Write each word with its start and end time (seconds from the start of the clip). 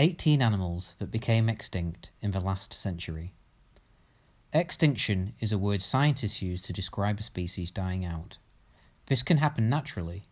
18 0.00 0.40
animals 0.40 0.94
that 0.98 1.10
became 1.10 1.50
extinct 1.50 2.10
in 2.22 2.30
the 2.30 2.40
last 2.40 2.72
century. 2.72 3.34
Extinction 4.50 5.34
is 5.40 5.52
a 5.52 5.58
word 5.58 5.82
scientists 5.82 6.40
use 6.40 6.62
to 6.62 6.72
describe 6.72 7.20
a 7.20 7.22
species 7.22 7.70
dying 7.70 8.02
out. 8.02 8.38
This 9.08 9.22
can 9.22 9.36
happen 9.36 9.68
naturally, 9.68 10.22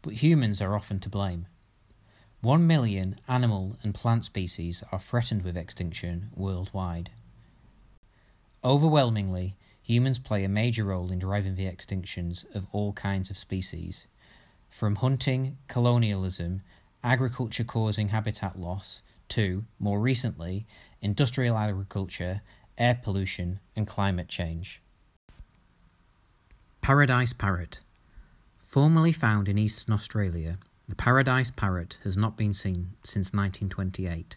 but 0.00 0.14
humans 0.14 0.62
are 0.62 0.74
often 0.74 0.98
to 1.00 1.10
blame. 1.10 1.46
One 2.40 2.66
million 2.66 3.16
animal 3.28 3.76
and 3.82 3.94
plant 3.94 4.24
species 4.24 4.82
are 4.90 4.98
threatened 4.98 5.42
with 5.42 5.58
extinction 5.58 6.30
worldwide. 6.34 7.10
Overwhelmingly, 8.64 9.56
humans 9.82 10.18
play 10.18 10.42
a 10.42 10.48
major 10.48 10.84
role 10.84 11.12
in 11.12 11.18
driving 11.18 11.54
the 11.54 11.70
extinctions 11.70 12.46
of 12.54 12.66
all 12.72 12.94
kinds 12.94 13.28
of 13.28 13.36
species, 13.36 14.06
from 14.70 14.96
hunting, 14.96 15.58
colonialism, 15.68 16.62
agriculture 17.04 17.64
causing 17.64 18.08
habitat 18.08 18.58
loss, 18.58 19.02
to, 19.30 19.64
more 19.78 20.00
recently, 20.00 20.66
industrial 21.00 21.56
agriculture, 21.56 22.42
air 22.76 22.98
pollution, 23.02 23.60
and 23.76 23.86
climate 23.86 24.28
change. 24.28 24.80
Paradise 26.80 27.32
Parrot 27.32 27.80
Formerly 28.58 29.12
found 29.12 29.48
in 29.48 29.58
eastern 29.58 29.94
Australia, 29.94 30.58
the 30.88 30.94
paradise 30.94 31.50
parrot 31.50 31.98
has 32.04 32.16
not 32.16 32.36
been 32.36 32.54
seen 32.54 32.94
since 33.02 33.32
1928. 33.32 34.36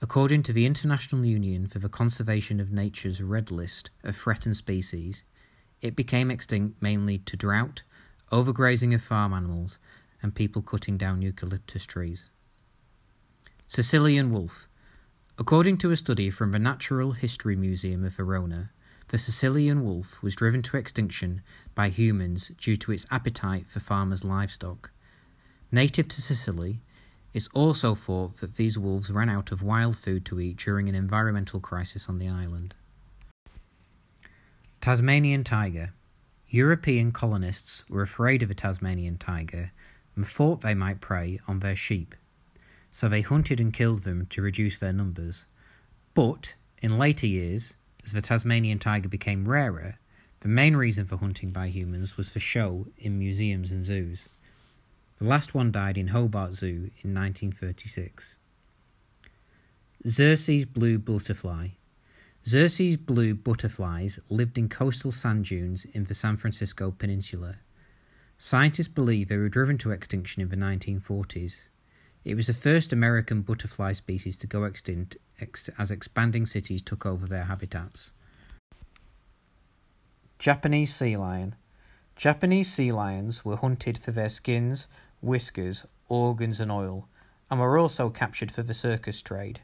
According 0.00 0.44
to 0.44 0.52
the 0.52 0.64
International 0.64 1.24
Union 1.24 1.66
for 1.66 1.78
the 1.78 1.88
Conservation 1.88 2.60
of 2.60 2.70
Nature's 2.70 3.22
Red 3.22 3.50
List 3.50 3.90
of 4.04 4.16
Threatened 4.16 4.56
Species, 4.56 5.24
it 5.82 5.96
became 5.96 6.30
extinct 6.30 6.80
mainly 6.80 7.18
to 7.18 7.36
drought, 7.36 7.82
overgrazing 8.30 8.94
of 8.94 9.02
farm 9.02 9.32
animals, 9.32 9.78
and 10.22 10.34
people 10.34 10.62
cutting 10.62 10.96
down 10.96 11.22
eucalyptus 11.22 11.84
trees. 11.84 12.30
Sicilian 13.70 14.32
wolf. 14.32 14.66
According 15.36 15.76
to 15.78 15.90
a 15.90 15.96
study 15.96 16.30
from 16.30 16.52
the 16.52 16.58
Natural 16.58 17.12
History 17.12 17.54
Museum 17.54 18.02
of 18.02 18.14
Verona, 18.14 18.70
the 19.08 19.18
Sicilian 19.18 19.84
wolf 19.84 20.22
was 20.22 20.34
driven 20.34 20.62
to 20.62 20.78
extinction 20.78 21.42
by 21.74 21.90
humans 21.90 22.50
due 22.58 22.78
to 22.78 22.92
its 22.92 23.04
appetite 23.10 23.66
for 23.66 23.78
farmers' 23.78 24.24
livestock. 24.24 24.90
Native 25.70 26.08
to 26.08 26.22
Sicily, 26.22 26.80
it's 27.34 27.50
also 27.52 27.94
thought 27.94 28.38
that 28.38 28.56
these 28.56 28.78
wolves 28.78 29.10
ran 29.10 29.28
out 29.28 29.52
of 29.52 29.62
wild 29.62 29.98
food 29.98 30.24
to 30.24 30.40
eat 30.40 30.56
during 30.56 30.88
an 30.88 30.94
environmental 30.94 31.60
crisis 31.60 32.08
on 32.08 32.16
the 32.16 32.28
island. 32.28 32.74
Tasmanian 34.80 35.44
tiger. 35.44 35.92
European 36.48 37.12
colonists 37.12 37.84
were 37.90 38.00
afraid 38.00 38.42
of 38.42 38.50
a 38.50 38.54
Tasmanian 38.54 39.18
tiger 39.18 39.72
and 40.16 40.26
thought 40.26 40.62
they 40.62 40.74
might 40.74 41.02
prey 41.02 41.38
on 41.46 41.58
their 41.58 41.76
sheep, 41.76 42.14
so 42.90 43.08
they 43.08 43.20
hunted 43.20 43.60
and 43.60 43.72
killed 43.72 44.00
them 44.00 44.26
to 44.26 44.42
reduce 44.42 44.78
their 44.78 44.92
numbers. 44.92 45.44
But 46.14 46.54
in 46.82 46.98
later 46.98 47.26
years, 47.26 47.74
as 48.04 48.12
the 48.12 48.20
Tasmanian 48.20 48.78
tiger 48.78 49.08
became 49.08 49.48
rarer, 49.48 49.98
the 50.40 50.48
main 50.48 50.76
reason 50.76 51.04
for 51.04 51.16
hunting 51.16 51.50
by 51.50 51.68
humans 51.68 52.16
was 52.16 52.30
for 52.30 52.40
show 52.40 52.86
in 52.96 53.18
museums 53.18 53.72
and 53.72 53.84
zoos. 53.84 54.28
The 55.18 55.24
last 55.24 55.52
one 55.52 55.72
died 55.72 55.98
in 55.98 56.08
Hobart 56.08 56.54
Zoo 56.54 56.90
in 57.02 57.12
1936. 57.12 58.36
Xerces 60.06 60.72
blue 60.72 60.98
butterfly. 60.98 61.70
Xerces 62.44 63.04
blue 63.04 63.34
butterflies 63.34 64.20
lived 64.30 64.56
in 64.56 64.68
coastal 64.68 65.10
sand 65.10 65.46
dunes 65.46 65.84
in 65.92 66.04
the 66.04 66.14
San 66.14 66.36
Francisco 66.36 66.92
Peninsula. 66.92 67.56
Scientists 68.38 68.86
believe 68.86 69.28
they 69.28 69.36
were 69.36 69.48
driven 69.48 69.76
to 69.78 69.90
extinction 69.90 70.40
in 70.40 70.48
the 70.48 70.56
1940s. 70.56 71.64
It 72.24 72.34
was 72.34 72.48
the 72.48 72.54
first 72.54 72.92
American 72.92 73.42
butterfly 73.42 73.92
species 73.92 74.36
to 74.38 74.46
go 74.46 74.64
extinct 74.64 75.16
ex- 75.40 75.70
as 75.78 75.90
expanding 75.90 76.46
cities 76.46 76.82
took 76.82 77.06
over 77.06 77.26
their 77.26 77.44
habitats. 77.44 78.12
Japanese 80.38 80.94
sea 80.94 81.16
lion. 81.16 81.54
Japanese 82.16 82.72
sea 82.72 82.92
lions 82.92 83.44
were 83.44 83.56
hunted 83.56 83.98
for 83.98 84.10
their 84.10 84.28
skins, 84.28 84.88
whiskers, 85.20 85.86
organs, 86.08 86.60
and 86.60 86.70
oil, 86.70 87.08
and 87.50 87.60
were 87.60 87.78
also 87.78 88.10
captured 88.10 88.50
for 88.50 88.62
the 88.62 88.74
circus 88.74 89.22
trade. 89.22 89.60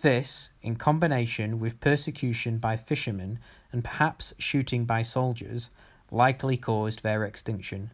This, 0.00 0.50
in 0.62 0.76
combination 0.76 1.58
with 1.58 1.80
persecution 1.80 2.58
by 2.58 2.76
fishermen 2.76 3.40
and 3.72 3.82
perhaps 3.82 4.32
shooting 4.38 4.84
by 4.84 5.02
soldiers, 5.02 5.70
likely 6.10 6.56
caused 6.56 7.02
their 7.02 7.24
extinction. 7.24 7.90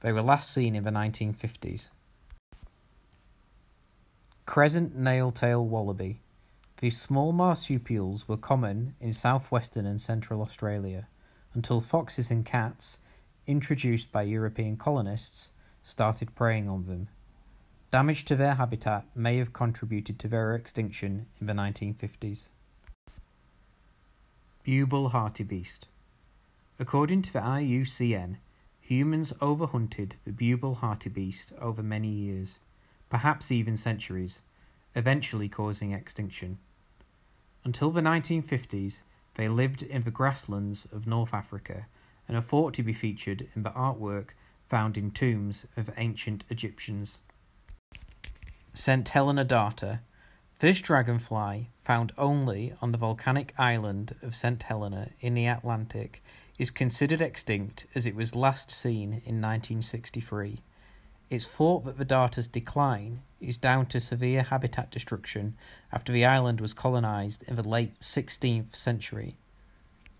They 0.00 0.12
were 0.12 0.22
last 0.22 0.52
seen 0.52 0.74
in 0.74 0.84
the 0.84 0.90
1950s. 0.90 1.90
Crescent 4.50 4.96
nail-tail 4.96 5.64
wallaby. 5.64 6.18
These 6.80 7.00
small 7.00 7.30
marsupials 7.30 8.26
were 8.26 8.36
common 8.36 8.96
in 9.00 9.12
southwestern 9.12 9.86
and 9.86 10.00
central 10.00 10.42
Australia 10.42 11.06
until 11.54 11.80
foxes 11.80 12.32
and 12.32 12.44
cats, 12.44 12.98
introduced 13.46 14.10
by 14.10 14.22
European 14.22 14.76
colonists, 14.76 15.50
started 15.84 16.34
preying 16.34 16.68
on 16.68 16.86
them. 16.86 17.06
Damage 17.92 18.24
to 18.24 18.34
their 18.34 18.56
habitat 18.56 19.04
may 19.14 19.36
have 19.36 19.52
contributed 19.52 20.18
to 20.18 20.26
their 20.26 20.56
extinction 20.56 21.26
in 21.40 21.46
the 21.46 21.52
1950s. 21.52 22.48
Bubal 24.66 25.12
hartebeest. 25.12 25.86
According 26.80 27.22
to 27.22 27.32
the 27.32 27.38
IUCN, 27.38 28.38
humans 28.80 29.32
overhunted 29.34 30.14
the 30.24 30.32
bubal 30.32 30.78
hartebeest 30.78 31.52
over 31.60 31.84
many 31.84 32.08
years, 32.08 32.58
perhaps 33.10 33.52
even 33.52 33.76
centuries, 33.76 34.40
eventually 34.94 35.48
causing 35.48 35.92
extinction. 35.92 36.58
Until 37.64 37.90
the 37.90 38.00
1950s, 38.00 39.02
they 39.34 39.48
lived 39.48 39.82
in 39.82 40.04
the 40.04 40.10
grasslands 40.10 40.86
of 40.90 41.06
North 41.06 41.34
Africa 41.34 41.86
and 42.26 42.36
are 42.36 42.42
thought 42.42 42.72
to 42.74 42.82
be 42.82 42.92
featured 42.92 43.48
in 43.54 43.64
the 43.64 43.70
artwork 43.70 44.30
found 44.66 44.96
in 44.96 45.10
tombs 45.10 45.66
of 45.76 45.90
ancient 45.96 46.44
Egyptians. 46.48 47.18
St. 48.72 49.08
Helena 49.08 49.44
darter. 49.44 50.00
This 50.60 50.80
dragonfly, 50.80 51.70
found 51.82 52.12
only 52.16 52.74
on 52.80 52.92
the 52.92 52.98
volcanic 52.98 53.52
island 53.58 54.14
of 54.22 54.36
St. 54.36 54.62
Helena 54.62 55.10
in 55.20 55.34
the 55.34 55.46
Atlantic, 55.46 56.22
is 56.56 56.70
considered 56.70 57.20
extinct 57.20 57.86
as 57.94 58.06
it 58.06 58.14
was 58.14 58.36
last 58.36 58.70
seen 58.70 59.08
in 59.08 59.40
1963. 59.40 60.60
It's 61.30 61.46
thought 61.46 61.84
that 61.84 61.96
the 61.96 62.04
darter's 62.04 62.48
decline 62.48 63.22
is 63.40 63.56
down 63.56 63.86
to 63.86 64.00
severe 64.00 64.42
habitat 64.42 64.90
destruction 64.90 65.56
after 65.92 66.12
the 66.12 66.24
island 66.24 66.60
was 66.60 66.74
colonized 66.74 67.44
in 67.46 67.54
the 67.54 67.66
late 67.66 67.98
16th 68.00 68.74
century. 68.74 69.36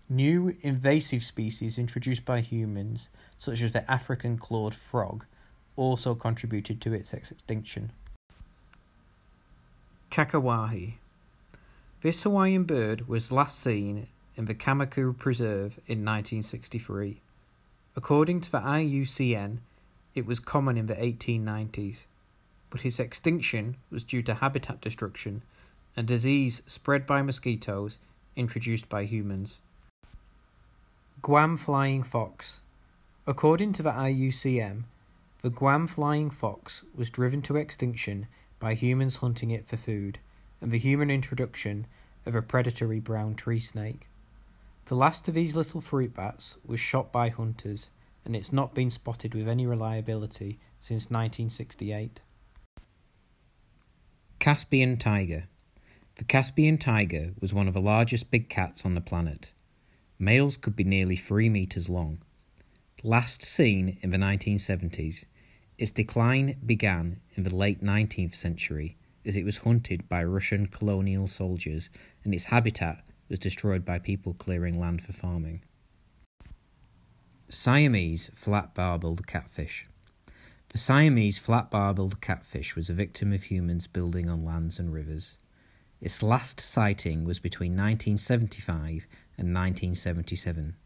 New 0.08 0.56
invasive 0.60 1.24
species 1.24 1.78
introduced 1.78 2.24
by 2.24 2.40
humans, 2.40 3.08
such 3.36 3.60
as 3.60 3.72
the 3.72 3.88
African 3.90 4.38
clawed 4.38 4.74
frog, 4.74 5.24
also 5.76 6.14
contributed 6.14 6.80
to 6.80 6.92
its 6.92 7.12
extinction. 7.12 7.90
Kakawahie. 10.12 10.94
This 12.02 12.22
Hawaiian 12.22 12.64
bird 12.64 13.08
was 13.08 13.32
last 13.32 13.58
seen 13.58 14.06
in 14.36 14.44
the 14.46 14.54
Kamakou 14.54 15.16
Preserve 15.16 15.78
in 15.86 16.04
1963. 16.04 17.20
According 17.96 18.40
to 18.42 18.52
the 18.52 18.60
IUCN, 18.60 19.58
it 20.14 20.26
was 20.26 20.40
common 20.40 20.76
in 20.76 20.86
the 20.86 20.94
1890s, 20.94 22.04
but 22.70 22.84
its 22.84 22.98
extinction 22.98 23.76
was 23.90 24.04
due 24.04 24.22
to 24.22 24.34
habitat 24.34 24.80
destruction 24.80 25.42
and 25.96 26.06
disease 26.06 26.62
spread 26.66 27.06
by 27.06 27.22
mosquitoes 27.22 27.98
introduced 28.36 28.88
by 28.88 29.04
humans. 29.04 29.60
Guam 31.22 31.56
flying 31.56 32.02
fox. 32.02 32.60
According 33.26 33.74
to 33.74 33.82
the 33.82 33.92
IUCN, 33.92 34.84
the 35.42 35.50
Guam 35.50 35.86
flying 35.86 36.30
fox 36.30 36.82
was 36.94 37.10
driven 37.10 37.42
to 37.42 37.56
extinction 37.56 38.26
by 38.58 38.74
humans 38.74 39.16
hunting 39.16 39.50
it 39.50 39.66
for 39.66 39.76
food 39.76 40.18
and 40.60 40.70
the 40.70 40.78
human 40.78 41.10
introduction 41.10 41.86
of 42.26 42.34
a 42.34 42.42
predatory 42.42 43.00
brown 43.00 43.34
tree 43.34 43.60
snake. 43.60 44.08
The 44.86 44.94
last 44.94 45.28
of 45.28 45.34
these 45.34 45.56
little 45.56 45.80
fruit 45.80 46.14
bats 46.14 46.56
was 46.66 46.80
shot 46.80 47.12
by 47.12 47.28
hunters 47.28 47.90
and 48.24 48.36
it's 48.36 48.52
not 48.52 48.74
been 48.74 48.90
spotted 48.90 49.34
with 49.34 49.48
any 49.48 49.66
reliability 49.66 50.58
since 50.78 51.10
1968. 51.10 52.22
Caspian 54.38 54.96
tiger. 54.96 55.48
The 56.16 56.24
Caspian 56.24 56.78
tiger 56.78 57.32
was 57.40 57.54
one 57.54 57.68
of 57.68 57.74
the 57.74 57.80
largest 57.80 58.30
big 58.30 58.48
cats 58.48 58.84
on 58.84 58.94
the 58.94 59.00
planet. 59.00 59.52
Males 60.18 60.56
could 60.56 60.76
be 60.76 60.84
nearly 60.84 61.16
three 61.16 61.48
metres 61.48 61.88
long. 61.88 62.22
Last 63.02 63.42
seen 63.42 63.98
in 64.02 64.10
the 64.10 64.18
1970s, 64.18 65.24
its 65.78 65.90
decline 65.90 66.58
began 66.64 67.20
in 67.34 67.42
the 67.42 67.54
late 67.54 67.82
19th 67.82 68.34
century 68.34 68.98
as 69.24 69.36
it 69.36 69.44
was 69.44 69.58
hunted 69.58 70.08
by 70.08 70.22
Russian 70.24 70.66
colonial 70.66 71.26
soldiers 71.26 71.88
and 72.24 72.34
its 72.34 72.44
habitat 72.44 73.04
was 73.28 73.38
destroyed 73.38 73.84
by 73.84 73.98
people 73.98 74.34
clearing 74.34 74.78
land 74.78 75.02
for 75.02 75.12
farming. 75.12 75.62
Siamese 77.52 78.30
flat 78.32 78.74
barbelled 78.74 79.26
catfish. 79.26 79.88
The 80.68 80.78
Siamese 80.78 81.40
flat-barbelled 81.40 82.20
catfish 82.20 82.76
was 82.76 82.88
a 82.88 82.94
victim 82.94 83.32
of 83.32 83.42
humans 83.42 83.88
building 83.88 84.30
on 84.30 84.44
lands 84.44 84.78
and 84.78 84.92
rivers. 84.92 85.36
Its 86.00 86.22
last 86.22 86.60
sighting 86.60 87.24
was 87.24 87.40
between 87.40 87.72
1975 87.72 89.08
and 89.36 89.52
1977. 89.52 90.76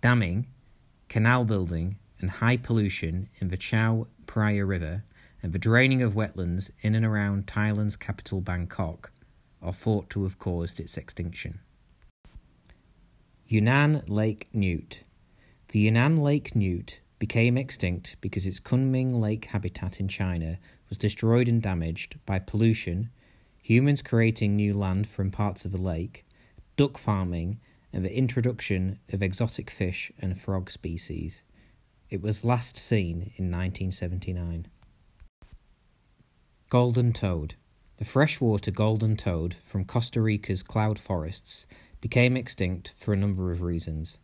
Damming, 0.00 0.48
canal 1.08 1.44
building, 1.44 1.96
and 2.18 2.28
high 2.28 2.56
pollution 2.56 3.28
in 3.36 3.46
the 3.46 3.56
Chao 3.56 4.08
Phraya 4.26 4.66
River 4.66 5.04
and 5.44 5.52
the 5.52 5.60
draining 5.60 6.02
of 6.02 6.14
wetlands 6.14 6.72
in 6.80 6.96
and 6.96 7.06
around 7.06 7.46
Thailand's 7.46 7.96
capital 7.96 8.40
Bangkok 8.40 9.12
are 9.62 9.72
thought 9.72 10.10
to 10.10 10.24
have 10.24 10.40
caused 10.40 10.80
its 10.80 10.96
extinction. 10.96 11.60
Yunnan 13.46 14.02
Lake 14.08 14.48
Newt 14.52 15.04
The 15.70 15.80
Yunnan 15.80 16.22
Lake 16.22 16.56
Newt 16.56 17.00
became 17.18 17.58
extinct 17.58 18.16
because 18.22 18.46
its 18.46 18.58
Kunming 18.58 19.12
Lake 19.12 19.44
habitat 19.44 20.00
in 20.00 20.08
China 20.08 20.58
was 20.88 20.96
destroyed 20.96 21.46
and 21.46 21.60
damaged 21.60 22.16
by 22.24 22.38
pollution, 22.38 23.10
humans 23.60 24.00
creating 24.00 24.56
new 24.56 24.72
land 24.72 25.06
from 25.06 25.30
parts 25.30 25.66
of 25.66 25.72
the 25.72 25.80
lake, 25.80 26.24
duck 26.78 26.96
farming, 26.96 27.60
and 27.92 28.02
the 28.02 28.16
introduction 28.16 28.98
of 29.12 29.22
exotic 29.22 29.68
fish 29.68 30.10
and 30.18 30.40
frog 30.40 30.70
species. 30.70 31.42
It 32.08 32.22
was 32.22 32.46
last 32.46 32.78
seen 32.78 33.32
in 33.36 33.50
1979. 33.50 34.68
Golden 36.70 37.12
toad. 37.12 37.56
The 37.98 38.06
freshwater 38.06 38.70
golden 38.70 39.18
toad 39.18 39.52
from 39.52 39.84
Costa 39.84 40.22
Rica's 40.22 40.62
cloud 40.62 40.98
forests 40.98 41.66
became 42.00 42.38
extinct 42.38 42.94
for 42.96 43.12
a 43.12 43.18
number 43.18 43.52
of 43.52 43.60
reasons. 43.60 44.18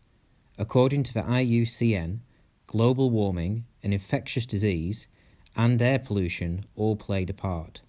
According 0.59 1.03
to 1.05 1.15
the 1.15 1.23
IUCN, 1.23 2.21
global 2.67 3.11
warming, 3.11 3.65
and 3.83 3.93
infectious 3.93 4.47
disease, 4.47 5.07
and 5.57 5.81
air 5.81 5.99
pollution 5.99 6.63
all 6.77 6.97
played 6.97 7.31
a 7.31 7.35
part. 7.35 7.83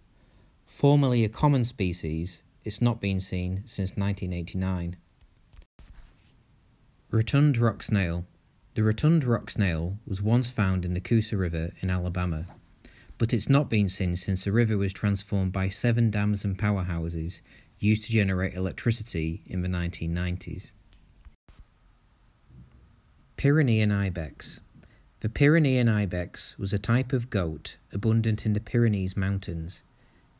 Formerly 0.66 1.24
a 1.24 1.30
common 1.30 1.64
species, 1.66 2.44
it's 2.64 2.82
not 2.82 3.00
been 3.00 3.20
seen 3.20 3.64
since 3.66 3.92
1989. 3.92 4.98
Rotund 7.12 7.58
rock 7.58 7.84
snail. 7.84 8.26
The 8.74 8.84
rotund 8.84 9.24
rock 9.24 9.50
snail 9.50 10.00
was 10.06 10.22
once 10.22 10.52
found 10.52 10.86
in 10.86 10.94
the 10.94 11.00
Coosa 11.00 11.38
River 11.38 11.72
in 11.82 11.90
Alabama 11.90 12.46
but 13.18 13.34
it's 13.34 13.50
not 13.50 13.70
been 13.70 13.90
seen 13.90 14.16
since 14.16 14.44
the 14.44 14.52
river 14.52 14.78
was 14.78 14.94
transformed 14.94 15.54
by 15.54 15.70
seven 15.70 16.12
dams 16.12 16.44
and 16.44 16.58
powerhouses 16.58 17.42
used 17.80 18.04
to 18.06 18.12
generate 18.12 18.56
electricity 18.56 19.42
in 19.46 19.62
the 19.62 19.70
1990s. 19.70 20.72
Pyrenean 23.38 23.92
ibex. 23.92 24.62
The 25.20 25.28
Pyrenean 25.28 25.90
ibex 25.90 26.58
was 26.58 26.72
a 26.72 26.80
type 26.80 27.12
of 27.12 27.30
goat 27.30 27.78
abundant 27.92 28.46
in 28.46 28.54
the 28.54 28.62
Pyrenees 28.62 29.18
Mountains. 29.18 29.84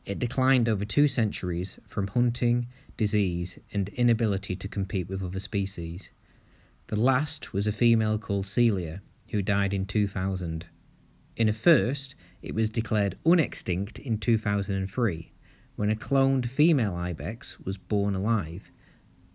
It 0.06 0.18
declined 0.18 0.66
over 0.66 0.84
two 0.84 1.06
centuries 1.06 1.78
from 1.84 2.06
hunting, 2.06 2.68
disease, 2.96 3.58
and 3.70 3.90
inability 3.90 4.56
to 4.56 4.66
compete 4.66 5.08
with 5.10 5.22
other 5.22 5.38
species. 5.38 6.10
The 6.86 6.98
last 6.98 7.52
was 7.52 7.66
a 7.66 7.72
female 7.72 8.16
called 8.18 8.46
Celia, 8.46 9.02
who 9.28 9.42
died 9.42 9.74
in 9.74 9.84
2000. 9.84 10.66
In 11.36 11.48
a 11.50 11.52
first, 11.52 12.14
it 12.40 12.54
was 12.54 12.70
declared 12.70 13.18
unextinct 13.26 13.98
in 13.98 14.16
2003 14.16 15.32
when 15.76 15.90
a 15.90 15.96
cloned 15.96 16.46
female 16.46 16.94
ibex 16.94 17.60
was 17.60 17.76
born 17.76 18.14
alive, 18.14 18.72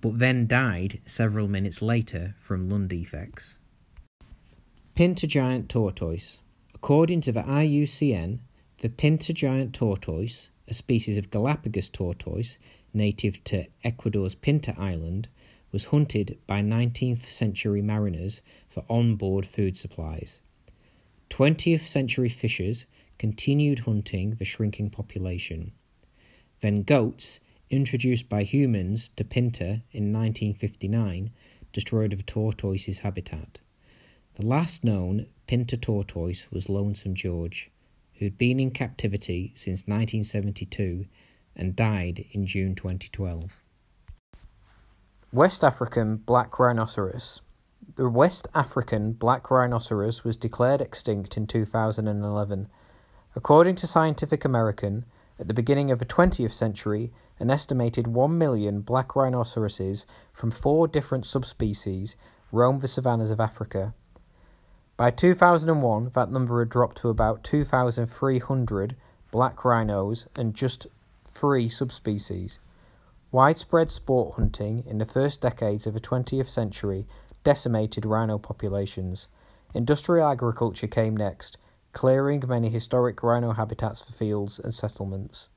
but 0.02 0.20
then 0.20 0.48
died 0.48 1.00
several 1.06 1.48
minutes 1.48 1.82
later 1.82 2.36
from 2.40 2.70
lung 2.70 2.88
defects. 2.88 3.60
Pinta 4.96 5.28
giant 5.28 5.70
tortoise. 5.70 6.42
According 6.74 7.22
to 7.22 7.32
the 7.32 7.44
IUCN, 7.44 8.40
the 8.80 8.90
Pinta 8.90 9.32
giant 9.32 9.74
tortoise, 9.74 10.50
a 10.68 10.74
species 10.74 11.18
of 11.18 11.30
Galapagos 11.30 11.88
tortoise 11.90 12.58
native 12.94 13.44
to 13.46 13.68
Ecuador's 13.84 14.36
Pinta 14.36 14.76
Island, 14.78 15.30
was 15.72 15.86
hunted 15.86 16.38
by 16.48 16.62
19th 16.62 17.30
century 17.30 17.82
mariners 17.82 18.42
for 18.68 18.84
on 18.90 19.16
board 19.16 19.46
food 19.46 19.78
supplies. 19.78 20.40
20th 21.30 21.86
century 21.86 22.28
fishers 22.28 22.86
continued 23.18 23.80
hunting 23.80 24.32
the 24.32 24.46
shrinking 24.46 24.90
population. 24.90 25.72
Then 26.60 26.84
goats, 26.84 27.40
introduced 27.72 28.30
by 28.30 28.44
humans 28.44 29.10
to 29.16 29.24
Pinta 29.24 29.82
in 29.92 30.14
1959, 30.14 31.32
destroyed 31.74 32.12
the 32.12 32.24
tortoise's 32.24 33.00
habitat. 33.00 33.62
The 34.36 34.46
last 34.46 34.84
known 34.84 35.28
Pinta 35.48 35.78
tortoise 35.78 36.52
was 36.52 36.70
Lonesome 36.70 37.16
George, 37.16 37.72
who 38.16 38.26
had 38.26 38.38
been 38.38 38.60
in 38.60 38.72
captivity 38.72 39.54
since 39.56 39.82
1972 39.82 41.06
and 41.56 41.76
died 41.76 42.26
in 42.32 42.46
June 42.46 42.76
2012. 42.76 43.62
West 45.34 45.64
African 45.64 46.18
black 46.18 46.60
rhinoceros 46.60 47.42
the 47.96 48.10
West 48.10 48.48
African 48.54 49.14
black 49.14 49.50
rhinoceros 49.50 50.24
was 50.24 50.38
declared 50.38 50.82
extinct 50.82 51.36
in 51.36 51.48
2011. 51.48 52.68
According 53.36 53.76
to 53.78 53.88
Scientific 53.88 54.46
American, 54.46 55.06
at 55.42 55.48
the 55.48 55.56
beginning 55.56 55.90
of 55.90 55.98
the 55.98 56.06
20th 56.06 56.54
century, 56.54 57.12
an 57.40 57.50
estimated 57.50 58.06
1 58.06 58.38
million 58.38 58.82
black 58.82 59.16
rhinoceroses 59.16 60.06
from 60.32 60.52
four 60.52 60.88
different 60.88 61.26
subspecies 61.26 62.16
roamed 62.52 62.82
the 62.82 62.88
savannas 62.88 63.32
of 63.32 63.40
Africa. 63.40 63.96
By 64.98 65.10
2001, 65.10 66.12
that 66.14 66.32
number 66.32 66.60
had 66.60 66.70
dropped 66.70 66.98
to 66.98 67.10
about 67.10 67.44
2,300 67.44 68.96
black 69.32 69.66
rhinos 69.66 70.28
and 70.36 70.54
just 70.54 70.86
three 71.28 71.68
subspecies. 71.68 72.60
Widespread 73.32 73.90
sport 73.90 74.36
hunting 74.36 74.84
in 74.86 75.00
the 75.00 75.06
first 75.06 75.42
decades 75.42 75.88
of 75.88 75.96
the 75.96 76.00
20th 76.00 76.50
century 76.50 77.08
decimated 77.44 78.06
rhino 78.06 78.38
populations. 78.38 79.28
Industrial 79.74 80.30
agriculture 80.30 80.86
came 80.86 81.18
next, 81.18 81.58
clearing 81.94 82.44
many 82.48 82.70
historic 82.70 83.22
rhino 83.24 83.52
habitats 83.54 84.02
for 84.02 84.12
fields 84.12 84.60
and 84.60 84.74
settlements. 84.74 85.50